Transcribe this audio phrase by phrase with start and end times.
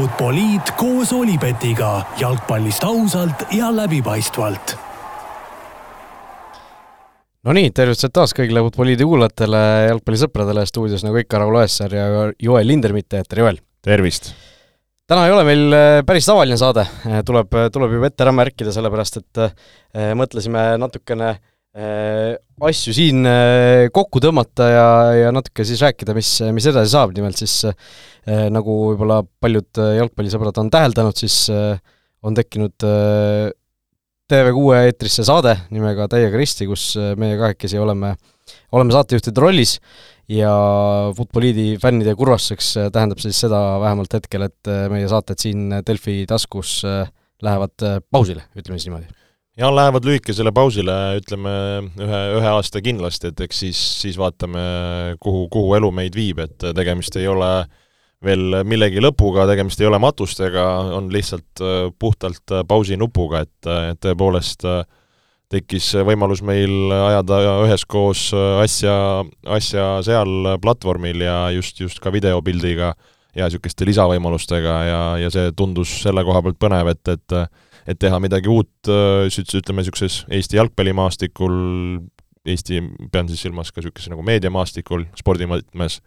[0.00, 4.72] Futboliit koos Olipetiga jalgpallist ausalt ja läbipaistvalt.
[7.44, 9.60] Nonii, tervitused taas kõigile Futboliidi kuulajatele,
[9.90, 12.06] jalgpallisõpradele, stuudios nagu ikka, Raul Oessar ja
[12.40, 13.60] Joel Lindermitte, tere Joel!
[13.84, 14.32] tervist!
[15.10, 18.72] täna ei ole meil äh, päris tavaline saade, äh, tuleb, tuleb juba ette ära märkida,
[18.72, 25.82] sellepärast et äh, mõtlesime natukene äh, asju siin äh, kokku tõmmata ja, ja natuke siis
[25.84, 31.16] rääkida, mis, mis edasi saab, nimelt siis äh, nagu võib-olla paljud äh, jalgpallisõbrad on täheldanud,
[31.20, 31.78] siis äh,
[32.26, 33.52] on tekkinud äh,
[34.30, 38.14] TV6 eetrisse saade nimega Täiega risti, kus äh, meie kahekesi oleme,
[38.76, 39.78] oleme saatejuhtide rollis
[40.30, 40.52] ja
[41.16, 46.22] Futboliidi fännide kurvastuseks äh, tähendab siis seda vähemalt hetkel, et äh, meie saated siin Delfi
[46.30, 46.80] taskus
[47.40, 49.19] lähevad pausile, ütleme siis niimoodi
[49.60, 51.52] ja lähevad lühikesele pausile, ütleme
[52.00, 54.62] ühe, ühe aasta kindlasti, et eks siis, siis vaatame,
[55.20, 57.50] kuhu, kuhu elu meid viib, et tegemist ei ole
[58.24, 60.64] veel millegi lõpuga, tegemist ei ole matustega,
[60.96, 61.62] on lihtsalt
[62.00, 64.66] puhtalt pausinupuga, et, et tõepoolest
[65.50, 68.28] tekkis võimalus meil ajada üheskoos
[68.62, 68.94] asja,
[69.44, 72.94] asja seal platvormil ja just, just ka videopildiga
[73.36, 77.36] ja niisuguste lisavõimalustega ja, ja see tundus selle koha pealt põnev, et, et
[77.88, 81.54] et teha midagi uut, ütleme niisuguses Eesti jalgpallimaastikul,
[82.48, 82.80] Eesti,
[83.12, 85.98] pean siis silmas ka niisuguse nagu meediamaastikul, spordimõõtmes,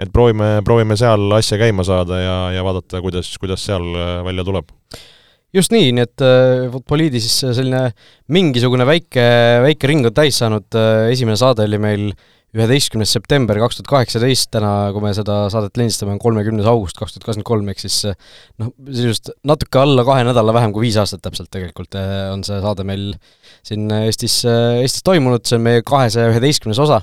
[0.00, 3.84] et proovime, proovime seal asja käima saada ja, ja vaadata, kuidas, kuidas seal
[4.24, 4.72] välja tuleb.
[5.52, 7.90] Just nii, nii et äh, Futboliidi siis selline
[8.32, 9.24] mingisugune väike,
[9.66, 12.06] väike ring on täis saanud äh,, esimene saade oli meil
[12.52, 17.14] üheteistkümnes september kaks tuhat kaheksateist, täna, kui me seda saadet lindistame, on kolmekümnes august kaks
[17.14, 17.96] tuhat kakskümmend kolm, ehk siis
[18.60, 22.60] noh, sisust natuke alla kahe nädala vähem kui viis aastat täpselt tegelikult äh, on see
[22.64, 23.08] saade meil
[23.64, 27.00] siin Eestis, äh, Eestis toimunud, see on meie kahesaja üheteistkümnes osa,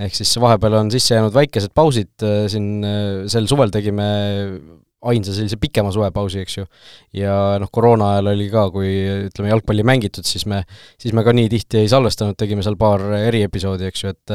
[0.00, 2.14] ehk siis vahepeal on sisse jäänud väikesed pausid,
[2.48, 2.70] siin
[3.28, 4.08] sel suvel tegime
[5.06, 6.64] ainsa sellise pikema suvepausi, eks ju.
[7.14, 8.88] ja noh, koroona ajal oli ka, kui
[9.28, 10.64] ütleme, jalgpalli mängitud, siis me,
[10.98, 14.34] siis me ka nii tihti ei salvestanud, tegime seal paar eriepisoodi, eks ju, et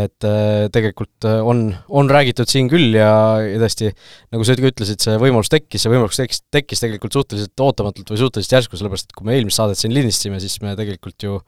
[0.00, 3.12] et äh, tegelikult on, on räägitud siin küll ja,
[3.44, 3.92] ja tõesti,
[4.32, 8.56] nagu sa ütlesid, see võimalus tekkis, see võimalus tekkis, tekkis tegelikult suhteliselt ootamatult või suhteliselt
[8.56, 11.40] järsku, sellepärast et kui me eelmist saadet siin lindistasime, siis me tegelikult ju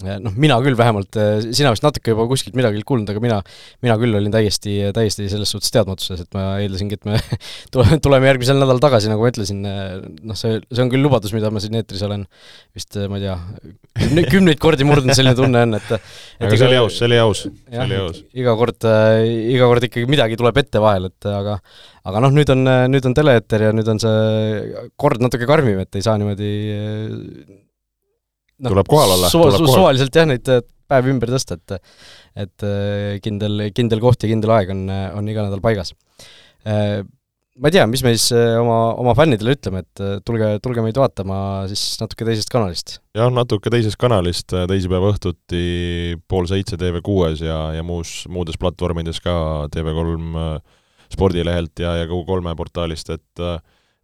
[0.00, 3.38] noh, mina küll vähemalt, eh, sina vist natuke juba kuskilt midagi kuulnud, aga mina,
[3.84, 7.18] mina küll olin täiesti, täiesti selles suhtes teadmatuses, et ma eeldasingi, et me
[8.04, 11.52] tuleme, järgmisel nädalal tagasi, nagu ma ütlesin, eh, noh, see, see on küll lubadus, mida
[11.52, 12.24] ma siin eetris olen
[12.76, 16.68] vist, eh, ma ei tea, kümneid kordi murdnud, selline tunne on, et et aga see
[16.70, 18.20] oli aus, see oli aus, see oli aus.
[18.40, 18.90] iga kord,
[19.56, 21.58] iga kord ikkagi midagi tuleb ette vahel, et aga
[22.08, 25.98] aga noh, nüüd on, nüüd on tele-eeter ja nüüd on see kord natuke karmim, et
[25.98, 26.54] ei saa niimoodi
[28.60, 31.78] no, tuleb kohal olla suva, su, suvaliselt jah, neid äh, päevi ümber tõsta, et
[32.46, 35.94] et äh, kindel, kindel koht ja kindel aeg on, on iga nädal paigas.
[36.68, 37.02] Äh,
[37.60, 41.38] ma ei tea, mis me siis oma, oma fännidele ütleme, et tulge, tulge meid vaatama
[41.68, 42.98] siis natuke teisest kanalist.
[43.16, 45.64] jah, natuke teisest kanalist, teisipäeva õhtuti
[46.30, 49.34] pool seitse TV6-s ja, ja muus, muudes platvormides ka
[49.74, 50.60] TV3
[51.10, 53.58] spordilehelt ja, ja Go3 portaalist, et äh,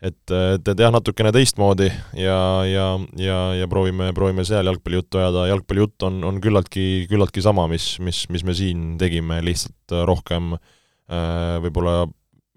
[0.07, 2.87] et, et, et jah, natukene teistmoodi ja, ja,
[3.21, 8.25] ja, ja proovime, proovime seal jalgpallijuttu ajada, jalgpallijutt on, on küllaltki, küllaltki sama, mis, mis,
[8.33, 12.05] mis me siin tegime, lihtsalt rohkem äh, võib-olla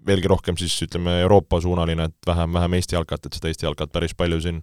[0.06, 4.16] veelgi rohkem siis ütleme Euroopa-suunaline, et vähem, vähem Eesti jalkat, et seda Eesti jalkat päris
[4.16, 4.62] palju siin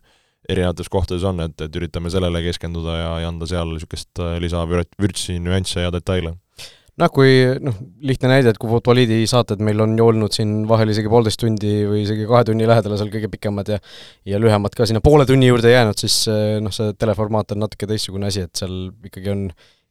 [0.49, 5.83] erinevates kohtades on, et, et üritame sellele keskenduda ja, ja anda seal niisugust lisavürtsi, nüansse
[5.83, 6.37] ja detaile
[7.01, 7.75] noh, kui noh,
[8.09, 11.73] lihtne näide, et kui Futboliidi saated meil on ju olnud siin vahel isegi poolteist tundi
[11.89, 13.79] või isegi kahe tunni lähedal seal kõige pikemad ja
[14.27, 17.89] ja lühemad ka sinna poole tunni juurde jäänud, siis eh, noh, see teleformaat on natuke
[17.89, 19.47] teistsugune asi, et seal ikkagi on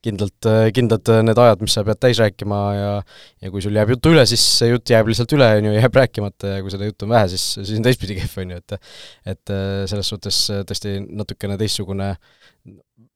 [0.06, 2.92] kindlalt, kindlad need ajad, mis sa pead täis rääkima ja
[3.42, 6.00] ja kui sul jääb juttu üle, siis see jutt jääb lihtsalt üle, on ju, jääb
[6.00, 8.78] rääkimata ja kui seda juttu on vähe, siis, siis on teistpidi kehv, on ju, et
[9.36, 12.14] et eh, selles suhtes tõesti natukene teistsugune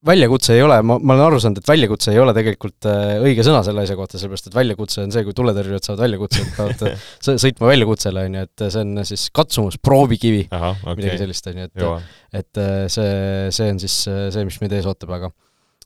[0.07, 3.45] väljakutse ei ole, ma, ma olen aru saanud, et väljakutse ei ole tegelikult äh, õige
[3.45, 6.85] sõna selle asja kohta, sellepärast et väljakutse on see, kui tuletõrjujad saavad väljakutse, et peavad
[6.89, 7.05] äh,
[7.45, 10.97] sõitma väljakutsele, on ju, et see on siis katsumus, proovikivi, okay.
[10.97, 13.13] midagi sellist, on ju, et et äh, see,
[13.53, 15.33] see on siis see, mis meid ees ootab, aga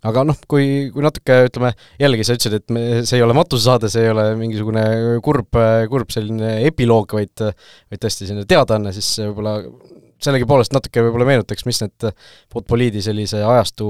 [0.04, 3.90] aga noh, kui, kui natuke ütleme, jällegi sa ütlesid, et me, see ei ole matusesaade,
[3.92, 4.84] see ei ole mingisugune
[5.24, 5.56] kurb,
[5.90, 9.58] kurb selline epiloog, vaid vaid tõesti selline teadaanne, siis võib-olla
[10.24, 12.08] sellegipoolest natuke võib-olla meenutaks, mis need
[12.52, 13.88] Futboliidi sellise ajastu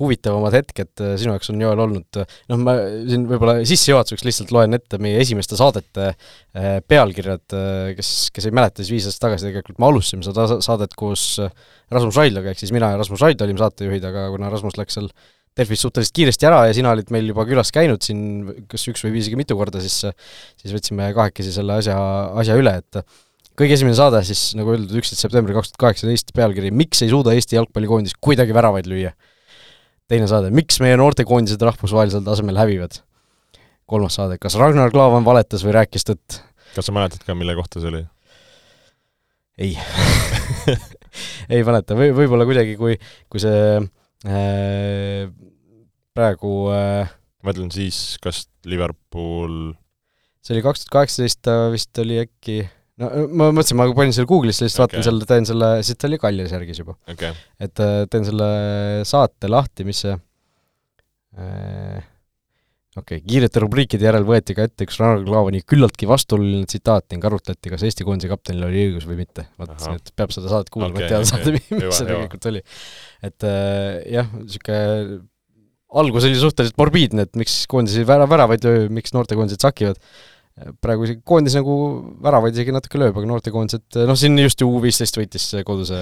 [0.00, 2.18] huvitavamad hetked äh, sinu jaoks on, Joel, olnud,
[2.50, 2.74] noh, ma
[3.08, 8.56] siin võib-olla sissejuhatuseks lihtsalt loen ette meie esimeste saadete äh, pealkirjad, äh, kes, kes ei
[8.56, 11.28] mäleta, siis viis aastat tagasi tegelikult me alustasime seda saadet koos
[11.92, 15.10] Rasmus Raidlaga, ehk siis mina ja Rasmus Raid olime saatejuhid, aga kuna Rasmus läks seal
[15.56, 18.18] Delfis suhteliselt kiiresti ära ja sina olid meil juba külas käinud siin
[18.68, 21.96] kas üks või isegi mitu korda, siis siis võtsime kahekesi selle asja,
[22.36, 23.00] asja üle, et
[23.56, 27.34] kõige esimene saade siis, nagu öeldud, üksteist september kaks tuhat kaheksateist, pealkiri Miks ei suuda
[27.36, 29.14] Eesti jalgpallikoondis kuidagi väravaid lüüa?
[30.10, 33.00] Teine saade, miks meie noortekoondised rahvusvahelisel tasemel hävivad?
[33.86, 36.40] kolmas saade, kas Ragnar Klavan valetas või rääkis tõtt?
[36.74, 38.02] kas sa mäletad ka, mille kohta see oli?
[39.62, 39.76] ei
[41.54, 42.98] ei mäleta, või võib-olla kuidagi, kui,
[43.32, 43.78] kui see
[44.26, 45.30] äh,
[46.16, 49.74] praegu äh, ma ütlen siis, kas Liverpool
[50.42, 52.60] see oli kaks tuhat kaheksateist, ta vist oli äkki
[53.02, 55.00] no ma mõtlesin, ma panin selle Google'isse, lihtsalt okay.
[55.00, 57.36] vaatan selle, teen selle, siis ta oli Kaljas järgis juba okay..
[57.62, 58.50] et äh, teen selle
[59.08, 62.04] saate lahti, mis see äh,
[62.96, 67.24] okei okay., kiirete rubriikide järel võeti ka ette üks Ragnar Klavani küllaltki vastuoluline tsitaat ning
[67.28, 69.48] arutati, kas Eesti koondise kaptenil oli õigus või mitte.
[69.60, 71.32] vaatasin, et peab seda saadet kuulama okay,, et teada okay.
[71.32, 72.62] saada, mis see tegelikult oli.
[73.28, 75.24] et äh, jah, niisugune
[75.96, 80.00] algus oli suhteliselt morbiidne, et miks koondisi vära-, väravaid miks noortekoondised sakivad.
[80.80, 81.74] Praegu isegi koondis nagu
[82.24, 85.98] väravaid isegi natuke lööb, aga noortekoondised, noh siin just ju U viisteist võitis koduse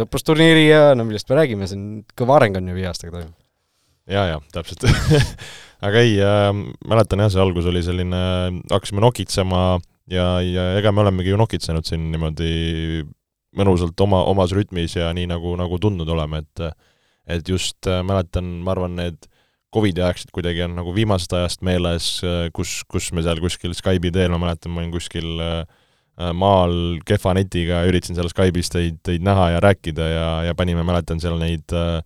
[0.00, 1.86] sõprusturniiri ja no millest me räägime, see on
[2.18, 3.38] kõva areng on ju viie aastaga toimunud.
[4.10, 4.88] jaa, jaa, täpselt
[5.86, 6.50] aga ei äh,,
[6.90, 8.22] mäletan jah, see algus oli selline,
[8.72, 9.62] hakkasime nokitsema
[10.10, 13.04] ja, ja ega me olemegi ju nokitsenud siin niimoodi
[13.58, 16.72] mõnusalt oma, omas rütmis ja nii, nagu, nagu tundnud oleme, et
[17.30, 19.28] et just äh, mäletan, ma arvan, need
[19.72, 24.12] Covidi aegsid kuidagi on nagu viimasest ajast meeles, äh, kus, kus me seal kuskil Skype'i
[24.14, 25.62] teel, ma mäletan, ma olin kuskil äh,
[26.36, 31.22] maal kehva netiga, üritasin seal Skype'is teid, teid näha ja rääkida ja, ja panime, mäletan
[31.22, 32.02] seal neid äh,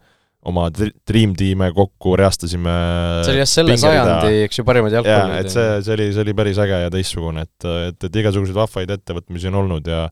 [0.46, 2.74] oma Dream Team'e kokku, reastasime
[3.26, 5.48] see oli jah selle sajandi, eks ju, parimad jalgpallurid.
[5.48, 8.94] et see, see oli, see oli päris äge ja teistsugune, et, et, et igasuguseid vahvaid
[8.94, 10.06] ettevõtmisi on olnud ja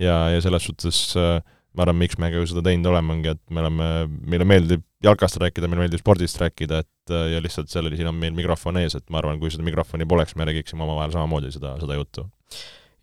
[0.00, 1.38] ja, ja selles suhtes äh,
[1.74, 3.88] ma arvan, miks me ka ju seda teinud oleme, ongi, et me oleme,
[4.30, 8.36] meile meeldib jalkast rääkida, meile meeldib spordist rääkida, et ja lihtsalt sellele, siin on meil
[8.36, 11.98] mikrofon ees, et ma arvan, kui seda mikrofoni poleks, me räägiksime omavahel samamoodi seda, seda
[11.98, 12.28] juttu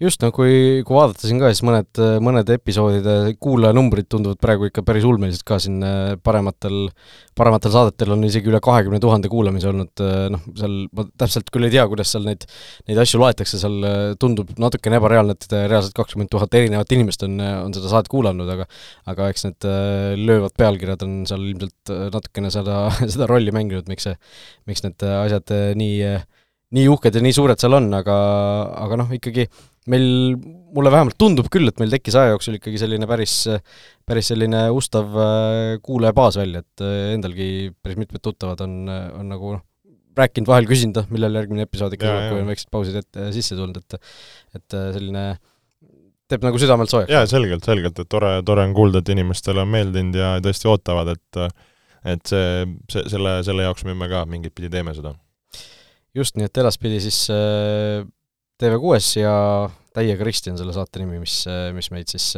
[0.02, 4.84] just, no kui, kui vaadata siin ka, siis mõned, mõned episoodide kuulajanumbrid tunduvad praegu ikka
[4.86, 6.88] päris ulmelised ka siin äh, parematel,
[7.38, 11.68] parematel saadetel on isegi üle kahekümne tuhande kuulamise olnud, äh, noh, seal ma täpselt küll
[11.68, 12.48] ei tea, kuidas seal neid,
[12.90, 17.38] neid asju loetakse, seal äh, tundub natukene ebareaalne, et reaalselt kakskümmend tuhat erinevat inimest on,
[17.40, 18.68] on seda saadet kuulanud, aga
[19.12, 19.70] aga eks need
[20.22, 22.84] löövad pealkirjad on seal ilmselt natukene seda,
[23.14, 24.18] seda rolli mänginud, miks see,
[24.70, 25.98] miks need asjad nii
[26.76, 28.18] nii uhked ja nii suured seal on, aga,
[28.86, 29.48] aga noh, ikkagi
[29.92, 30.06] meil,
[30.76, 33.36] mulle vähemalt tundub küll, et meil tekkis aja jooksul ikkagi selline päris,
[34.08, 37.50] päris selline ustav äh, kuulajabaas välja, et äh, endalgi
[37.82, 39.66] päris mitmed tuttavad on, on nagu noh,
[40.18, 43.58] rääkinud, vahel küsinud, noh, millal järgmine episood ikka tuleb, kui on väiksed pausid ette sisse
[43.58, 43.98] tulnud, et
[44.60, 45.26] et äh, selline
[46.32, 47.12] teeb nagu südamelt soojaks.
[47.12, 51.16] jaa, selgelt, selgelt, et tore, tore on kuulda, et inimestele on meeldinud ja tõesti ootavad,
[51.16, 51.42] et
[52.12, 55.14] et see, see, selle, selle jaoks me ka mingit pidi teeme seda.
[56.18, 58.02] Just, nii et edaspidi siis äh,
[58.62, 59.36] TV6-s ja
[59.92, 61.42] Täiega risti on selle saate nimi, mis,
[61.76, 62.30] mis meid siis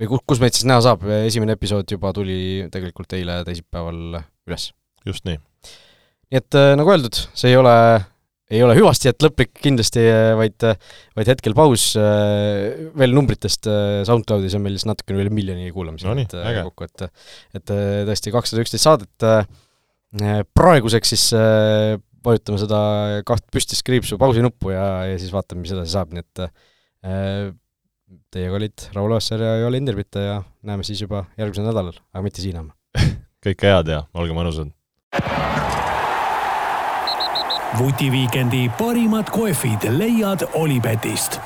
[0.00, 4.00] või kus, kus meid siis näha saab, esimene episood juba tuli tegelikult eile teisipäeval
[4.48, 4.70] üles.
[5.06, 5.38] just nii.
[5.38, 7.76] nii et nagu öeldud, see ei ole,
[8.50, 10.02] ei ole hüvasti, et lõplik kindlasti,
[10.40, 10.66] vaid,
[11.14, 13.70] vaid hetkel paus veel numbritest,
[14.10, 16.26] SoundCloudis on meil siis natukene üle miljoni kuulamisi no nii,
[16.72, 17.06] kokku, et
[17.60, 17.76] et
[18.10, 19.30] tõesti kakssada üksteist saadet,
[20.58, 21.30] praeguseks siis
[22.24, 22.80] vajutame seda
[23.28, 27.52] kaht püstist kriipsu pausinuppu ja, ja siis vaatame, mis edasi saab, nii et äh,
[28.34, 32.44] teiega olid Raul Oessar ja Joel Inderbitte ja näeme siis juba järgmisel nädalal, aga mitte
[32.44, 32.76] siin homme
[33.44, 34.74] kõike head ja olge mõnusad!
[37.78, 41.38] vutiviikendi parimad kohvid leiad Olipetist